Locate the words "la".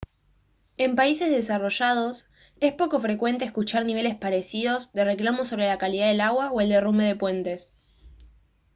5.67-5.77